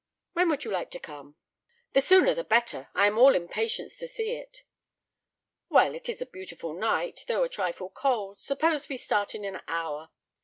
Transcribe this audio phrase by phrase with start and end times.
[0.33, 1.35] "When would you like to come?"
[1.93, 2.89] "The sooner the better.
[2.95, 4.63] I am all impatience to see it."
[5.69, 8.39] "Well, it is a beautiful night—though a trifle cold.
[8.39, 10.09] Suppose we start in an hour.